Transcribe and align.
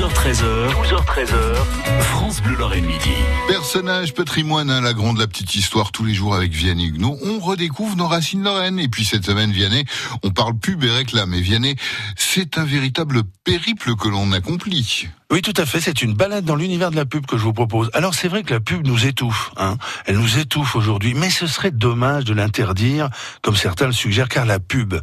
12h13h, 0.00 0.72
12h13h, 0.72 2.00
France 2.00 2.40
Bleu 2.40 2.56
Lorraine 2.56 2.86
Midi. 2.86 3.10
Personnage 3.48 4.14
patrimoine, 4.14 4.70
hein, 4.70 4.80
la 4.80 4.94
grande, 4.94 5.18
la 5.18 5.26
petite 5.26 5.54
histoire 5.54 5.92
tous 5.92 6.06
les 6.06 6.14
jours 6.14 6.34
avec 6.34 6.52
Vianney 6.52 6.86
Huguenot. 6.86 7.18
On 7.22 7.38
redécouvre 7.38 7.96
nos 7.96 8.06
racines 8.06 8.42
lorraines. 8.42 8.78
Et 8.78 8.88
puis 8.88 9.04
cette 9.04 9.26
semaine, 9.26 9.52
Vianney, 9.52 9.84
on 10.22 10.30
parle 10.30 10.56
pub 10.58 10.82
et 10.84 10.90
réclame. 10.90 11.34
Et 11.34 11.42
Vianney, 11.42 11.76
c'est 12.16 12.56
un 12.56 12.64
véritable 12.64 13.24
périple 13.44 13.94
que 13.94 14.08
l'on 14.08 14.32
accomplit. 14.32 15.08
Oui, 15.32 15.42
tout 15.42 15.54
à 15.56 15.64
fait. 15.64 15.80
C'est 15.80 16.02
une 16.02 16.14
balade 16.14 16.44
dans 16.44 16.56
l'univers 16.56 16.90
de 16.90 16.96
la 16.96 17.04
pub 17.04 17.24
que 17.24 17.38
je 17.38 17.44
vous 17.44 17.52
propose. 17.52 17.88
Alors, 17.92 18.14
c'est 18.14 18.26
vrai 18.26 18.42
que 18.42 18.52
la 18.52 18.58
pub 18.58 18.84
nous 18.84 19.06
étouffe. 19.06 19.52
Hein. 19.56 19.76
Elle 20.06 20.18
nous 20.18 20.38
étouffe 20.38 20.74
aujourd'hui. 20.74 21.14
Mais 21.14 21.30
ce 21.30 21.46
serait 21.46 21.70
dommage 21.70 22.24
de 22.24 22.34
l'interdire, 22.34 23.10
comme 23.40 23.54
certains 23.54 23.86
le 23.86 23.92
suggèrent, 23.92 24.28
car 24.28 24.44
la 24.44 24.58
pub, 24.58 24.96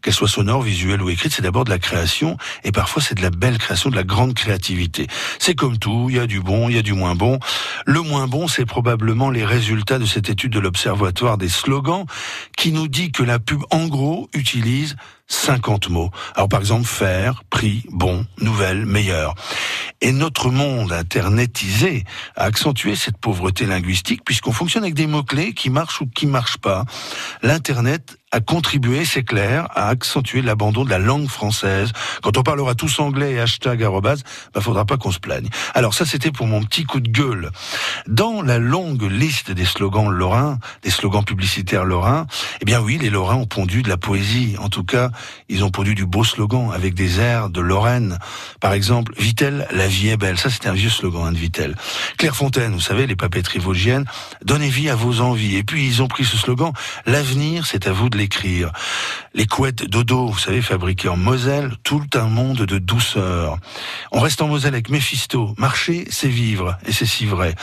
qu'elle 0.00 0.14
soit 0.14 0.28
sonore, 0.28 0.62
visuelle 0.62 1.02
ou 1.02 1.10
écrite, 1.10 1.32
c'est 1.32 1.42
d'abord 1.42 1.64
de 1.64 1.70
la 1.70 1.80
création. 1.80 2.36
Et 2.62 2.70
parfois, 2.70 3.02
c'est 3.02 3.16
de 3.16 3.22
la 3.22 3.30
belle 3.30 3.58
création, 3.58 3.90
de 3.90 3.96
la 3.96 4.04
grande 4.04 4.34
créativité. 4.34 5.08
C'est 5.40 5.56
comme 5.56 5.78
tout. 5.78 6.06
Il 6.10 6.14
y 6.14 6.20
a 6.20 6.28
du 6.28 6.40
bon, 6.40 6.68
il 6.68 6.76
y 6.76 6.78
a 6.78 6.82
du 6.82 6.92
moins 6.92 7.16
bon. 7.16 7.40
Le 7.84 8.02
moins 8.02 8.28
bon, 8.28 8.46
c'est 8.46 8.66
probablement 8.66 9.30
les 9.30 9.44
résultats 9.44 9.98
de 9.98 10.06
cette 10.06 10.30
étude 10.30 10.52
de 10.52 10.60
l'Observatoire 10.60 11.38
des 11.38 11.48
slogans 11.48 12.06
qui 12.56 12.70
nous 12.70 12.86
dit 12.86 13.10
que 13.10 13.24
la 13.24 13.40
pub, 13.40 13.62
en 13.70 13.88
gros, 13.88 14.30
utilise 14.32 14.94
50 15.32 15.88
mots. 15.88 16.10
Alors 16.34 16.48
par 16.48 16.60
exemple, 16.60 16.86
faire, 16.86 17.42
prix, 17.50 17.84
bon, 17.90 18.26
nouvelle, 18.38 18.86
meilleur. 18.86 19.34
Et 20.04 20.10
notre 20.10 20.50
monde 20.50 20.92
internetisé 20.92 22.02
a 22.34 22.42
accentué 22.42 22.96
cette 22.96 23.18
pauvreté 23.18 23.66
linguistique 23.66 24.24
puisqu'on 24.24 24.50
fonctionne 24.50 24.82
avec 24.82 24.94
des 24.94 25.06
mots-clés 25.06 25.54
qui 25.54 25.70
marchent 25.70 26.00
ou 26.00 26.06
qui 26.06 26.26
marchent 26.26 26.58
pas. 26.58 26.84
L'Internet 27.42 28.18
a 28.32 28.40
contribué, 28.40 29.04
c'est 29.04 29.22
clair, 29.22 29.68
à 29.74 29.88
accentuer 29.88 30.42
l'abandon 30.42 30.84
de 30.84 30.90
la 30.90 30.98
langue 30.98 31.28
française. 31.28 31.92
Quand 32.22 32.36
on 32.38 32.42
parlera 32.42 32.74
tous 32.74 32.98
anglais 32.98 33.32
et 33.32 33.40
hashtag 33.40 33.84
arrobase, 33.84 34.24
bah 34.54 34.60
faudra 34.60 34.86
pas 34.86 34.96
qu'on 34.96 35.12
se 35.12 35.18
plaigne. 35.18 35.48
Alors 35.74 35.92
ça, 35.92 36.06
c'était 36.06 36.32
pour 36.32 36.46
mon 36.46 36.62
petit 36.62 36.84
coup 36.84 37.00
de 37.00 37.10
gueule. 37.10 37.50
Dans 38.08 38.42
la 38.42 38.58
longue 38.58 39.02
liste 39.02 39.50
des 39.50 39.66
slogans 39.66 40.08
lorrains, 40.08 40.58
des 40.82 40.90
slogans 40.90 41.24
publicitaires 41.24 41.84
lorrains, 41.84 42.26
eh 42.60 42.64
bien 42.64 42.80
oui, 42.80 42.98
les 42.98 43.10
lorrains 43.10 43.36
ont 43.36 43.46
pondu 43.46 43.82
de 43.82 43.88
la 43.88 43.98
poésie. 43.98 44.56
En 44.58 44.70
tout 44.70 44.84
cas, 44.84 45.10
ils 45.48 45.62
ont 45.62 45.70
pondu 45.70 45.94
du 45.94 46.06
beau 46.06 46.24
slogan 46.24 46.70
avec 46.74 46.94
des 46.94 47.20
airs 47.20 47.50
de 47.50 47.60
Lorraine. 47.60 48.18
Par 48.60 48.72
exemple, 48.72 49.12
Vitel, 49.18 49.66
la 49.72 49.86
vie 49.86 50.08
est 50.08 50.16
belle. 50.16 50.38
Ça, 50.38 50.48
c'était 50.48 50.68
un 50.68 50.74
vieux 50.74 50.90
slogan 50.90 51.26
hein, 51.26 51.32
de 51.32 51.38
Vitel. 51.38 51.76
Clairefontaine, 52.16 52.72
vous 52.72 52.80
savez, 52.80 53.06
les 53.06 53.16
papeteries 53.16 53.58
vosgiennes, 53.58 54.06
donnez 54.42 54.70
vie 54.70 54.88
à 54.88 54.94
vos 54.94 55.20
envies. 55.20 55.56
Et 55.56 55.64
puis, 55.64 55.86
ils 55.86 56.02
ont 56.02 56.08
pris 56.08 56.24
ce 56.24 56.38
slogan, 56.38 56.72
l'avenir, 57.06 57.66
c'est 57.66 57.86
à 57.86 57.92
vous 57.92 58.08
de 58.08 58.16
Les 59.34 59.46
couettes 59.46 59.84
dodo, 59.84 60.26
vous 60.28 60.38
savez, 60.38 60.62
fabriquées 60.62 61.08
en 61.08 61.16
Moselle, 61.16 61.72
tout 61.82 62.06
un 62.14 62.26
monde 62.26 62.58
de 62.58 62.78
douceur. 62.78 63.58
On 64.12 64.20
reste 64.20 64.42
en 64.42 64.48
Moselle 64.48 64.74
avec 64.74 64.90
Mephisto. 64.90 65.54
Marcher, 65.58 66.06
c'est 66.10 66.28
vivre. 66.28 66.78
Et 66.86 66.92
c'est 66.92 67.06
si 67.06 67.26
vrai. 67.26 67.54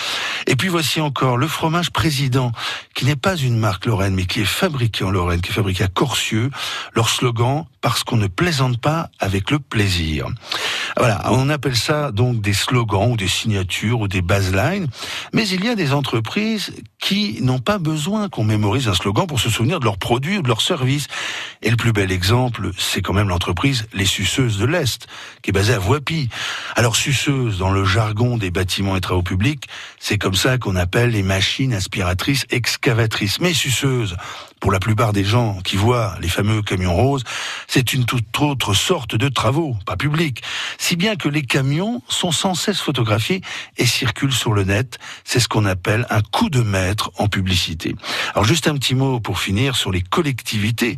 Et 0.47 0.55
puis 0.55 0.67
voici 0.67 0.99
encore 1.01 1.37
le 1.37 1.47
fromage 1.47 1.91
président, 1.91 2.51
qui 2.93 3.05
n'est 3.05 3.15
pas 3.15 3.35
une 3.35 3.57
marque 3.57 3.85
Lorraine, 3.85 4.15
mais 4.15 4.25
qui 4.25 4.41
est 4.41 4.45
fabriqué 4.45 5.03
en 5.03 5.11
Lorraine, 5.11 5.41
qui 5.41 5.51
est 5.51 5.53
fabriqué 5.53 5.83
à 5.83 5.87
Corcieux. 5.87 6.49
Leur 6.93 7.09
slogan, 7.09 7.65
parce 7.81 8.03
qu'on 8.03 8.17
ne 8.17 8.27
plaisante 8.27 8.79
pas 8.79 9.09
avec 9.19 9.51
le 9.51 9.59
plaisir. 9.59 10.27
Voilà, 10.97 11.21
on 11.31 11.49
appelle 11.49 11.75
ça 11.75 12.11
donc 12.11 12.41
des 12.41 12.53
slogans 12.53 13.11
ou 13.11 13.17
des 13.17 13.27
signatures 13.27 13.99
ou 14.01 14.07
des 14.07 14.21
baselines, 14.21 14.87
mais 15.33 15.47
il 15.47 15.63
y 15.63 15.69
a 15.69 15.75
des 15.75 15.93
entreprises 15.93 16.73
qui 16.99 17.39
n'ont 17.41 17.59
pas 17.59 17.77
besoin 17.77 18.29
qu'on 18.29 18.43
mémorise 18.43 18.87
un 18.87 18.93
slogan 18.93 19.25
pour 19.27 19.39
se 19.39 19.49
souvenir 19.49 19.79
de 19.79 19.85
leurs 19.85 19.97
produits 19.97 20.37
ou 20.37 20.41
de 20.41 20.47
leurs 20.47 20.61
services. 20.61 21.07
Et 21.61 21.69
le 21.69 21.77
plus 21.77 21.93
bel 21.93 22.11
exemple, 22.11 22.71
c'est 22.77 23.01
quand 23.01 23.13
même 23.13 23.29
l'entreprise 23.29 23.87
Les 23.93 24.05
Suceuses 24.05 24.57
de 24.57 24.65
l'Est, 24.65 25.07
qui 25.41 25.51
est 25.51 25.53
basée 25.53 25.73
à 25.73 25.79
Voipy. 25.79 26.29
Alors 26.75 26.95
suceuse, 26.95 27.57
dans 27.57 27.71
le 27.71 27.85
jargon 27.85 28.37
des 28.37 28.51
bâtiments 28.51 28.95
et 28.95 29.01
travaux 29.01 29.23
publics, 29.23 29.65
c'est 29.99 30.17
comme 30.17 30.35
ça 30.35 30.57
qu'on 30.57 30.75
appelle 30.75 31.11
les 31.11 31.23
machines 31.23 31.73
aspiratrices 31.73 32.45
excavatrices. 32.49 33.39
Mais 33.39 33.53
suceuse, 33.53 34.15
pour 34.59 34.71
la 34.71 34.79
plupart 34.79 35.13
des 35.13 35.23
gens 35.23 35.59
qui 35.63 35.75
voient 35.75 36.15
les 36.21 36.29
fameux 36.29 36.61
camions 36.61 36.95
roses, 36.95 37.23
c'est 37.67 37.93
une 37.93 38.05
toute 38.05 38.39
autre 38.39 38.73
sorte 38.73 39.15
de 39.15 39.29
travaux, 39.29 39.75
pas 39.85 39.95
publics. 39.95 40.41
Si 40.77 40.95
bien 40.95 41.15
que 41.15 41.29
les 41.29 41.43
camions 41.43 42.01
sont 42.07 42.31
sans 42.31 42.53
cesse 42.53 42.79
photographiés 42.79 43.41
et 43.77 43.85
circulent 43.85 44.33
sur 44.33 44.53
le 44.53 44.63
net. 44.63 44.97
C'est 45.23 45.39
ce 45.39 45.47
qu'on 45.47 45.65
appelle 45.65 46.05
un 46.09 46.21
coup 46.21 46.49
de 46.49 46.61
maître 46.61 47.11
en 47.17 47.27
publicité. 47.27 47.95
Alors 48.33 48.45
juste 48.45 48.67
un 48.67 48.75
petit 48.75 48.95
mot 48.95 49.19
pour 49.19 49.39
finir 49.39 49.75
sur 49.75 49.91
les 49.91 50.01
collectivités 50.01 50.97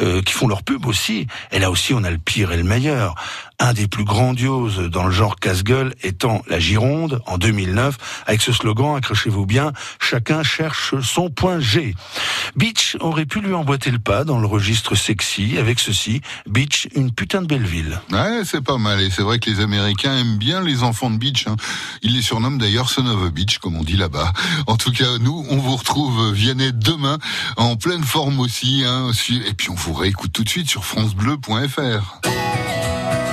euh, 0.00 0.22
qui 0.22 0.32
font 0.32 0.48
leur 0.48 0.62
pub 0.62 0.86
aussi. 0.86 1.26
Et 1.50 1.58
là 1.58 1.70
aussi, 1.70 1.94
on 1.94 2.04
a 2.04 2.10
le 2.10 2.18
pire 2.18 2.52
et 2.52 2.56
le 2.56 2.64
meilleur. 2.64 3.14
Un 3.58 3.74
des 3.74 3.86
plus 3.86 4.04
grandioses 4.04 4.78
dans 4.78 5.04
le 5.04 5.12
genre 5.12 5.36
casse-gueule 5.36 5.94
étant 6.02 6.42
la 6.48 6.58
Gironde 6.58 7.20
en 7.26 7.38
2009 7.38 8.24
avec 8.26 8.42
ce 8.42 8.52
slogan, 8.52 8.96
accrochez-vous 8.96 9.46
bien, 9.46 9.72
chacun 10.00 10.42
cherche 10.42 11.00
son 11.00 11.30
point 11.30 11.60
G. 11.60 11.94
Beach 12.92 12.96
aurait 13.00 13.26
pu 13.26 13.40
lui 13.40 13.54
emboîter 13.54 13.90
le 13.90 13.98
pas 13.98 14.24
dans 14.24 14.38
le 14.38 14.46
registre 14.46 14.94
sexy 14.94 15.56
avec 15.58 15.78
ceci, 15.78 16.20
Beach, 16.46 16.88
une 16.94 17.12
putain 17.12 17.42
de 17.42 17.46
belle 17.46 17.64
ville. 17.64 18.00
Ouais, 18.10 18.42
c'est 18.44 18.60
pas 18.60 18.78
mal. 18.78 19.00
Et 19.00 19.10
c'est 19.10 19.22
vrai 19.22 19.38
que 19.38 19.48
les 19.50 19.60
Américains 19.60 20.16
aiment 20.16 20.36
bien 20.36 20.62
les 20.62 20.82
enfants 20.82 21.10
de 21.10 21.16
Beach. 21.16 21.46
Hein. 21.46 21.56
Ils 22.02 22.14
les 22.14 22.22
surnomment 22.22 22.58
d'ailleurs 22.58 22.90
Son 22.90 23.06
of 23.06 23.24
a 23.26 23.30
Beach, 23.30 23.58
comme 23.58 23.76
on 23.76 23.84
dit 23.84 23.96
là-bas. 23.96 24.32
En 24.66 24.76
tout 24.76 24.92
cas, 24.92 25.18
nous, 25.20 25.44
on 25.50 25.56
vous 25.56 25.76
retrouve 25.76 26.32
Vianney 26.32 26.72
demain 26.72 27.18
en 27.56 27.76
pleine 27.76 28.04
forme 28.04 28.40
aussi. 28.40 28.84
Hein. 28.86 29.10
Et 29.46 29.54
puis 29.54 29.70
on 29.70 29.74
vous 29.74 29.92
réécoute 29.92 30.32
tout 30.32 30.44
de 30.44 30.48
suite 30.48 30.68
sur 30.68 30.84
francebleu.fr. 30.84 32.20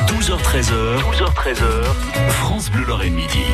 12h13h, 0.07 1.01
12h13h, 1.01 2.29
France 2.29 2.69
Bleu 2.71 2.85
Lorraine 2.85 3.13
Midi. 3.13 3.45